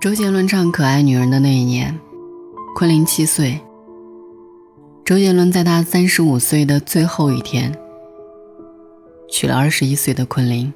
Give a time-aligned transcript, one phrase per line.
[0.00, 1.96] 周杰伦唱《可爱女人》的那一年，
[2.74, 3.60] 昆凌七岁。
[5.04, 7.72] 周杰伦在他三十五岁的最后一天，
[9.30, 10.72] 娶了二十一岁的昆凌。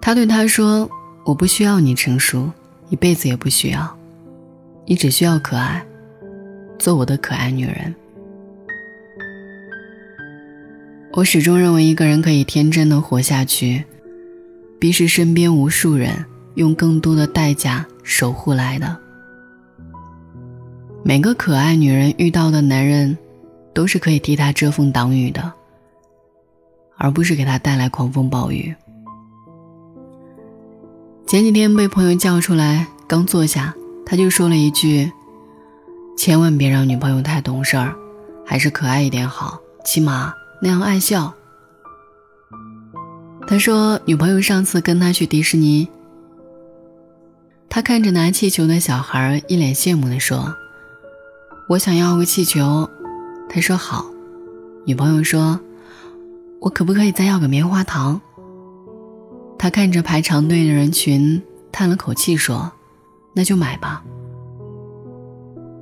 [0.00, 0.88] 他对她说
[1.26, 2.48] ：“我不需要你成熟，
[2.90, 3.98] 一辈子也不需要，
[4.86, 5.84] 你只需要可爱，
[6.78, 7.92] 做我的可爱女人。”
[11.14, 13.84] 我始终认为，一个人可以天真的活下去，
[14.78, 16.24] 必是身边无数人。
[16.54, 18.94] 用更多的代价守护来的。
[21.02, 23.16] 每个可爱女人遇到的男人，
[23.72, 25.50] 都是可以替她遮风挡雨的，
[26.98, 28.74] 而不是给她带来狂风暴雨。
[31.26, 33.74] 前几天被朋友叫出来，刚坐下，
[34.04, 35.10] 他就说了一句
[36.18, 37.96] ：“千万别让女朋友太懂事儿，
[38.44, 41.34] 还是可爱一点好，起码那样爱笑。”
[43.46, 45.88] 他说，女朋友上次跟他去迪士尼。
[47.68, 50.54] 他看着拿气球的小孩，一脸羡慕地说
[51.68, 52.88] ：“我想要个气球。”
[53.50, 54.06] 他说：“好。”
[54.86, 55.58] 女朋友说
[56.60, 58.20] ：“我可不可以再要个棉花糖？”
[59.58, 62.70] 他看着排长队的人群，叹了口气说
[63.34, 64.04] ：“那就买吧。”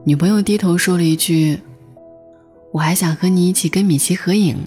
[0.04, 1.60] 女朋友低头说了一句
[2.72, 4.66] ：“我还想和你一起跟米奇合影。”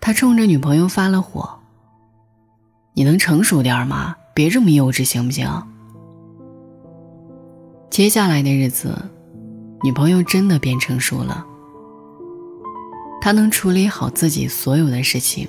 [0.00, 1.58] 他冲着女朋友发了火
[2.94, 4.16] ：“你能成熟点吗？
[4.34, 5.50] 别这么幼稚，行不行？”
[7.90, 8.94] 接下来的日子，
[9.82, 11.44] 女朋友真的变成熟了。
[13.20, 15.48] 她能处理好自己所有的事情，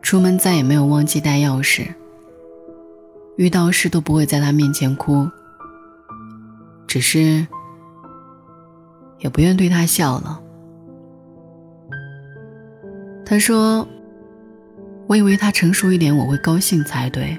[0.00, 1.92] 出门再也没有忘记带钥匙，
[3.36, 5.28] 遇到事都不会在他面前哭，
[6.86, 7.46] 只是
[9.18, 10.40] 也不愿对他笑了。
[13.30, 13.86] 他说
[15.06, 17.38] ：“我以为他成熟一点，我会高兴才对。”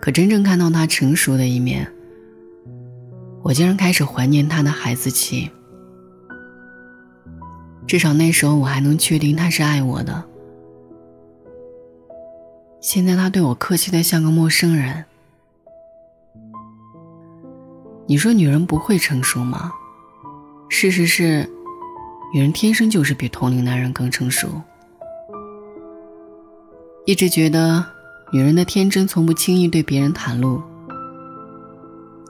[0.00, 1.86] 可真正看到他成熟的一面，
[3.42, 5.50] 我竟然开始怀念他的孩子气。
[7.86, 10.24] 至少那时候我还能确定他是爱我的。
[12.80, 15.04] 现在他对我客气的像个陌生人。
[18.06, 19.70] 你说女人不会成熟吗？
[20.70, 21.46] 事实是，
[22.32, 24.48] 女人天生就是比同龄男人更成熟。
[27.04, 27.84] 一直觉得。
[28.32, 30.60] 女人的天真从不轻易对别人袒露。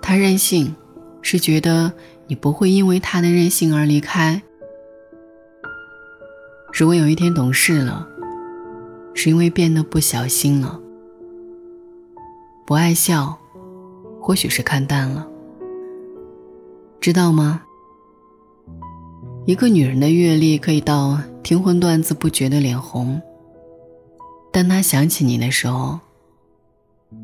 [0.03, 0.77] 她任性，
[1.23, 1.91] 是觉得
[2.27, 4.43] 你不会因为她的任性而离开。
[6.71, 8.07] 如果有一天懂事了，
[9.15, 10.79] 是因为变得不小心了，
[12.67, 13.39] 不爱笑，
[14.21, 15.27] 或许是看淡了。
[17.01, 17.63] 知道吗？
[19.47, 23.23] 一个女人的阅历可以到听荤段子不觉得脸红。
[24.53, 26.01] 当她想起你的时候，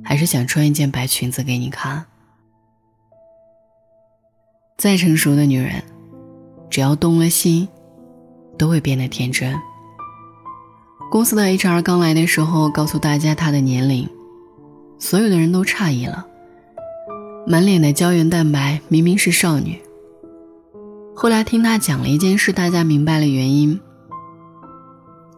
[0.05, 2.05] 还是想穿一件白裙子给你看。
[4.79, 5.83] 再成熟的女人，
[6.71, 7.67] 只要动了心，
[8.57, 9.53] 都会变得天真。
[11.11, 14.09] 公司的 HR 刚来的时候，告诉大家她的年龄，
[14.97, 16.25] 所有的人都诧异了，
[17.49, 19.82] 满脸的胶原蛋白，明明是少女。
[21.15, 23.79] 后来听他讲了一件事，大家明白了原因。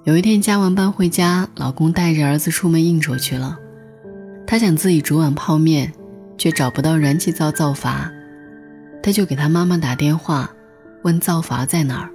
[0.05, 3.59] 有一天加完班回家，老公带着儿子出门应酬去了。
[4.47, 5.93] 她想自己煮碗泡面，
[6.39, 8.11] 却找不到燃气灶灶阀，
[9.03, 10.51] 她就给她妈妈打电话，
[11.03, 12.11] 问灶阀在哪儿。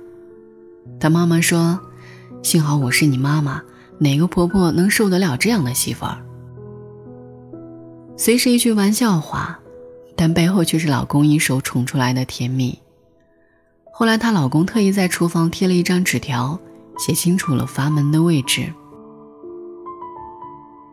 [0.99, 1.79] 她妈妈说
[2.41, 3.61] ：“幸好我是你妈妈，
[3.97, 6.17] 哪个婆婆能受得了这样的媳妇儿？”
[8.17, 9.59] 虽是一句玩笑话，
[10.15, 12.79] 但背后却是老公一手宠出来的甜蜜。
[13.99, 16.57] 后来她老公特意在厨房贴了一张纸条。
[16.99, 18.73] 写清楚了阀门的位置。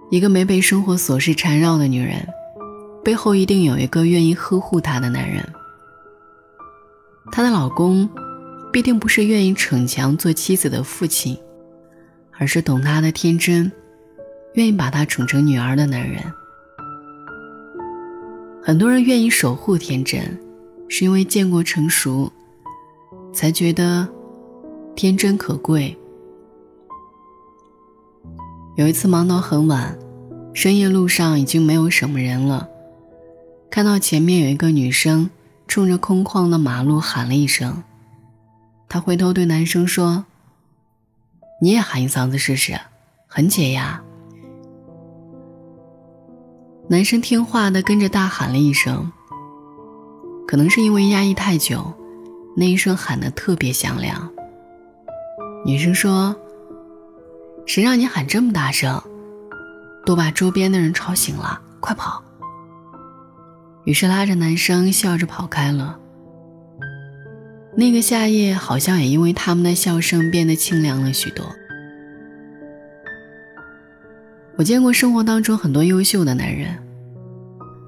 [0.09, 2.25] 一个没被生活琐事缠绕的女人，
[3.03, 5.45] 背后一定有一个愿意呵护她的男人。
[7.33, 8.09] 她的老公，
[8.73, 11.37] 必定不是愿意逞强做妻子的父亲，
[12.39, 13.73] 而是懂她的天真，
[14.55, 16.23] 愿意把她宠成女儿的男人。
[18.63, 20.39] 很多人愿意守护天真，
[20.89, 22.33] 是因为见过成熟，
[23.37, 24.09] 才觉得。
[24.97, 25.95] 天真可贵。
[28.77, 29.95] 有一次忙到很晚，
[30.55, 32.67] 深夜路上已经没有什么人了，
[33.69, 35.29] 看到前面有一个女生
[35.69, 37.83] 冲着空旷的马路喊了一声，
[38.89, 40.25] 他回头对男生说
[41.61, 42.81] ：“你也喊一嗓子试试，
[43.27, 44.03] 很解压。”
[46.89, 49.13] 男生听话的跟着大喊了一声，
[50.49, 51.93] 可能是因为压抑太久，
[52.57, 54.31] 那一声喊得特别响亮。
[55.65, 56.35] 女生说
[57.67, 59.03] ：“谁让你喊这么大声，
[60.07, 62.23] 都把周边的人吵醒了，快跑！”
[63.85, 65.99] 于是拉着男生笑着跑开了。
[67.77, 71.45] 那个夏夜好像也因为他们的笑声变得清凉了许多。
[74.57, 76.79] 我见过生活当中很多优秀的男人，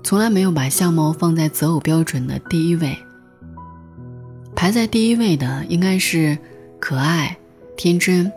[0.05, 2.99] 从来没有把相貌放在择偶标准的第一位。
[4.59, 6.37] 排在第一位的应该是
[6.81, 7.39] 可爱、
[7.77, 8.33] 天真，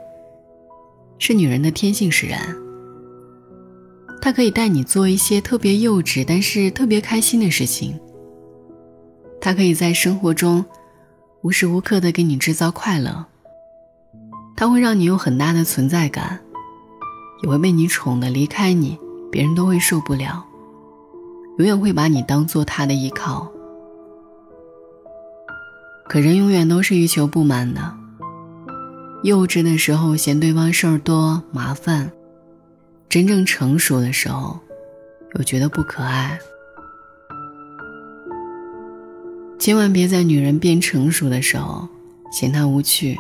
[1.18, 2.56] 是女人的天性使然。
[4.22, 8.00] 他可以带你做一些特别幼稚但是特别开心的事情。
[9.42, 10.64] 他可以在生活中
[11.42, 13.26] 无时无刻的给你制造快乐。
[14.56, 16.40] 他会让你有很大的存在感。
[17.42, 18.96] 也会被你宠的离开你，
[19.32, 20.46] 别人都会受不了。
[21.58, 23.52] 永远会把你当做他的依靠。
[26.12, 27.98] 可人永远都是欲求不满的。
[29.24, 32.12] 幼稚的时候嫌对方事儿多麻烦，
[33.08, 34.60] 真正成熟的时候，
[35.36, 36.38] 又觉得不可爱。
[39.58, 41.88] 千万别在女人变成熟的时候
[42.30, 43.18] 嫌她无趣，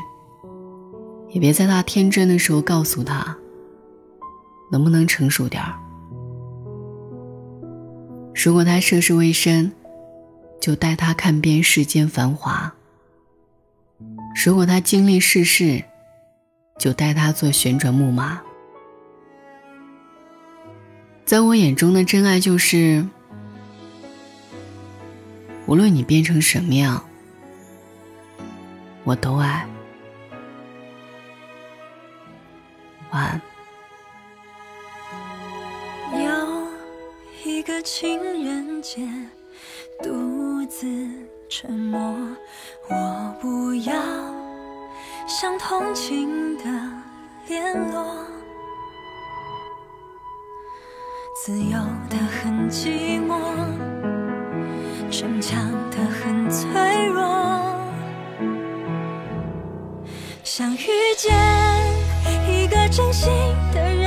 [1.30, 3.38] 也别在她天真的时候告诉她。
[4.70, 5.74] 能不能成熟点儿？
[8.36, 9.72] 如果她涉世未深，
[10.60, 12.74] 就带她看遍世间繁华；
[14.34, 15.84] 如果他经历世事，
[16.78, 18.42] 就带他做旋转木马。
[21.26, 23.06] 在我眼中的真爱就是，
[25.68, 27.04] 无论你变成什么样，
[29.04, 29.68] 我都爱。
[33.12, 33.42] 晚安。
[37.44, 39.08] 一个情人节，
[40.02, 40.88] 独自
[41.52, 42.00] 沉默。
[42.88, 43.94] 我不要
[45.28, 46.64] 像同情的
[47.46, 48.26] 联络，
[51.44, 51.78] 自由
[52.10, 53.36] 的很寂寞，
[55.12, 56.70] 逞强的很脆
[57.08, 57.22] 弱。
[60.42, 60.88] 想遇
[61.18, 61.36] 见
[62.48, 63.30] 一个真心
[63.74, 64.01] 的人，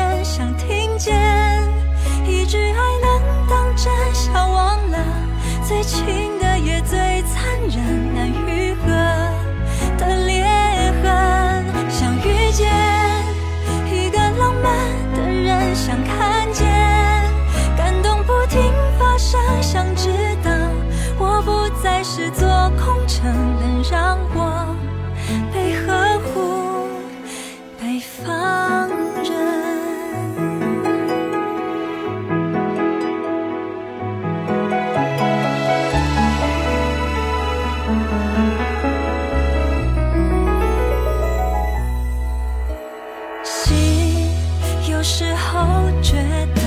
[45.07, 46.15] 时候觉
[46.55, 46.63] 得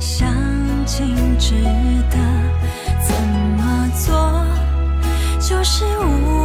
[0.00, 0.28] 相
[0.84, 1.54] 亲值
[2.10, 2.18] 得，
[3.00, 3.14] 怎
[3.56, 4.44] 么做
[5.38, 6.39] 就是无。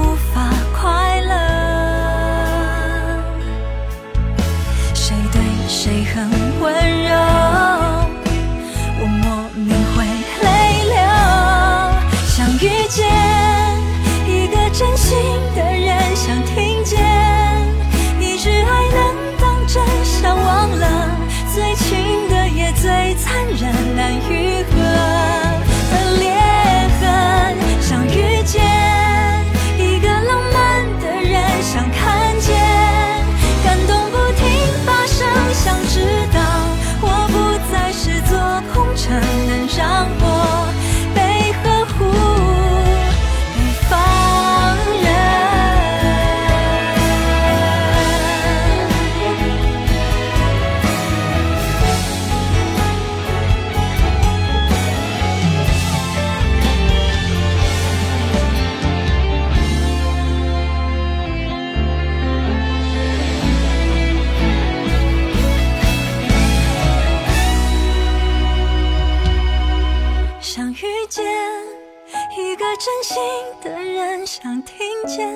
[71.08, 73.22] 一个真心
[73.62, 75.30] 的人想听见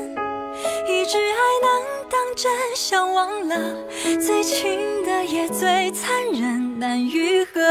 [0.87, 3.55] 一句爱能当真，想忘了
[4.19, 7.61] 最亲的也最残忍，难愈合。